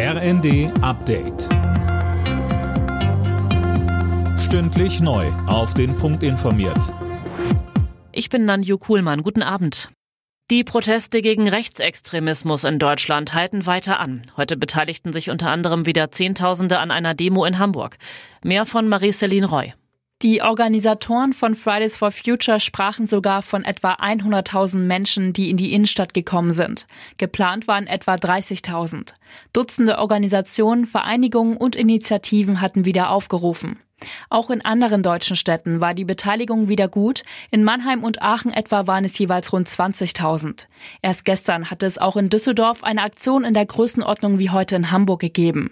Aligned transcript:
RND 0.00 0.70
Update. 0.80 1.48
Stündlich 4.38 5.00
neu. 5.00 5.26
Auf 5.48 5.74
den 5.74 5.96
Punkt 5.96 6.22
informiert. 6.22 6.94
Ich 8.12 8.28
bin 8.30 8.44
Nanju 8.44 8.78
Kuhlmann. 8.78 9.24
Guten 9.24 9.42
Abend. 9.42 9.88
Die 10.52 10.62
Proteste 10.62 11.20
gegen 11.20 11.48
Rechtsextremismus 11.48 12.62
in 12.62 12.78
Deutschland 12.78 13.34
halten 13.34 13.66
weiter 13.66 13.98
an. 13.98 14.22
Heute 14.36 14.56
beteiligten 14.56 15.12
sich 15.12 15.30
unter 15.30 15.50
anderem 15.50 15.84
wieder 15.84 16.12
Zehntausende 16.12 16.78
an 16.78 16.92
einer 16.92 17.14
Demo 17.14 17.44
in 17.44 17.58
Hamburg. 17.58 17.98
Mehr 18.44 18.66
von 18.66 18.86
Marie-Céline 18.86 19.46
Roy. 19.46 19.72
Die 20.22 20.42
Organisatoren 20.42 21.32
von 21.32 21.54
Fridays 21.54 21.96
for 21.96 22.10
Future 22.10 22.58
sprachen 22.58 23.06
sogar 23.06 23.40
von 23.40 23.62
etwa 23.62 23.92
100.000 23.92 24.78
Menschen, 24.78 25.32
die 25.32 25.48
in 25.48 25.56
die 25.56 25.72
Innenstadt 25.72 26.12
gekommen 26.12 26.50
sind. 26.50 26.88
Geplant 27.18 27.68
waren 27.68 27.86
etwa 27.86 28.14
30.000. 28.14 29.14
Dutzende 29.52 29.98
Organisationen, 29.98 30.86
Vereinigungen 30.86 31.56
und 31.56 31.76
Initiativen 31.76 32.60
hatten 32.60 32.84
wieder 32.84 33.10
aufgerufen. 33.10 33.78
Auch 34.28 34.50
in 34.50 34.64
anderen 34.64 35.04
deutschen 35.04 35.36
Städten 35.36 35.80
war 35.80 35.94
die 35.94 36.04
Beteiligung 36.04 36.68
wieder 36.68 36.88
gut. 36.88 37.22
In 37.52 37.62
Mannheim 37.62 38.02
und 38.02 38.20
Aachen 38.20 38.52
etwa 38.52 38.88
waren 38.88 39.04
es 39.04 39.16
jeweils 39.20 39.52
rund 39.52 39.68
20.000. 39.68 40.66
Erst 41.00 41.26
gestern 41.26 41.70
hatte 41.70 41.86
es 41.86 41.96
auch 41.96 42.16
in 42.16 42.28
Düsseldorf 42.28 42.82
eine 42.82 43.02
Aktion 43.02 43.44
in 43.44 43.54
der 43.54 43.66
Größenordnung 43.66 44.40
wie 44.40 44.50
heute 44.50 44.74
in 44.74 44.90
Hamburg 44.90 45.20
gegeben. 45.20 45.70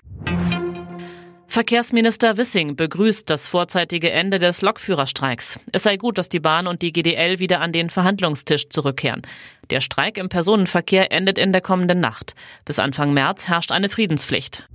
Verkehrsminister 1.56 2.36
Wissing 2.36 2.76
begrüßt 2.76 3.30
das 3.30 3.48
vorzeitige 3.48 4.10
Ende 4.10 4.38
des 4.38 4.60
Lokführerstreiks. 4.60 5.58
Es 5.72 5.84
sei 5.84 5.96
gut, 5.96 6.18
dass 6.18 6.28
die 6.28 6.38
Bahn 6.38 6.66
und 6.66 6.82
die 6.82 6.92
GDL 6.92 7.38
wieder 7.38 7.62
an 7.62 7.72
den 7.72 7.88
Verhandlungstisch 7.88 8.68
zurückkehren. 8.68 9.22
Der 9.70 9.80
Streik 9.80 10.18
im 10.18 10.28
Personenverkehr 10.28 11.10
endet 11.12 11.38
in 11.38 11.52
der 11.52 11.62
kommenden 11.62 11.98
Nacht. 11.98 12.34
Bis 12.66 12.78
Anfang 12.78 13.14
März 13.14 13.48
herrscht 13.48 13.72
eine 13.72 13.88
Friedenspflicht. 13.88 14.68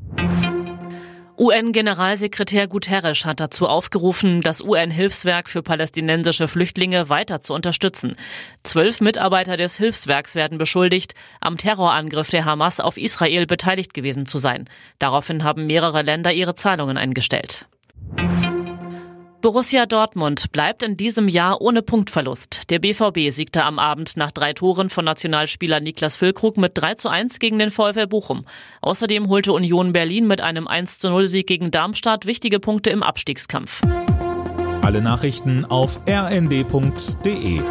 UN-Generalsekretär 1.42 2.68
Guterres 2.68 3.26
hat 3.26 3.40
dazu 3.40 3.68
aufgerufen, 3.68 4.42
das 4.42 4.62
UN-Hilfswerk 4.62 5.50
für 5.50 5.64
palästinensische 5.64 6.48
Flüchtlinge 6.48 7.10
weiter 7.10 7.42
zu 7.42 7.56
unterstützen. 7.56 8.16
Zwölf 8.62 9.02
Mitarbeiter 9.02 9.58
des 9.58 9.76
Hilfswerks 9.76 10.36
werden 10.36 10.60
beschuldigt, 10.60 11.16
am 11.40 11.58
Terrorangriff 11.58 12.30
der 12.30 12.46
Hamas 12.46 12.80
auf 12.80 12.96
Israel 12.96 13.48
beteiligt 13.48 13.96
gewesen 13.96 14.28
zu 14.28 14.38
sein. 14.38 14.70
Daraufhin 15.00 15.44
haben 15.44 15.66
mehrere 15.66 16.04
Länder 16.04 16.32
ihre 16.32 16.54
Zahlungen 16.54 16.98
eingestellt. 16.98 17.66
Borussia 19.42 19.88
Dortmund 19.88 20.52
bleibt 20.52 20.84
in 20.84 20.98
diesem 20.98 21.28
Jahr 21.28 21.62
ohne 21.62 21.82
Punktverlust. 21.82 22.70
Der 22.70 22.78
BVB 22.78 23.32
siegte 23.32 23.66
am 23.66 23.80
Abend 23.80 24.16
nach 24.16 24.30
drei 24.30 24.54
Toren 24.54 24.90
von 24.92 25.04
Nationalspieler 25.04 25.80
Niklas 25.80 26.16
Füllkrug 26.16 26.58
mit 26.58 26.74
3 26.76 26.96
zu 26.96 27.10
1 27.10 27.40
gegen 27.40 27.58
den 27.58 27.72
VfL 27.72 28.06
Bochum. 28.06 28.46
Außerdem 28.82 29.30
holte 29.30 29.54
Union 29.54 29.94
Berlin 29.94 30.28
mit 30.28 30.42
einem 30.42 30.68
1 30.68 31.00
zu 31.00 31.10
0 31.10 31.28
Sieg 31.28 31.48
gegen 31.48 31.72
Darmstadt 31.72 32.28
wichtige 32.28 32.60
Punkte 32.60 32.92
im 32.92 33.02
Abstiegskampf. 33.02 33.82
Alle 34.84 35.02
Nachrichten 35.02 35.66
auf 35.66 36.00
rnd.de 36.08 37.62